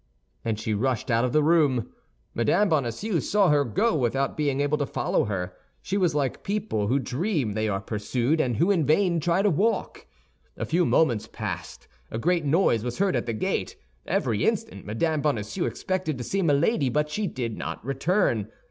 [0.43, 1.91] And she rushed out of the room.
[2.33, 2.67] Mme.
[2.69, 6.97] Bonacieux saw her go without being able to follow her; she was like people who
[6.97, 10.07] dream they are pursued, and who in vain try to walk.
[10.57, 13.75] A few moments passed; a great noise was heard at the gate.
[14.07, 15.21] Every instant Mme.
[15.21, 18.49] Bonacieux expected to see Milady, but she did not return.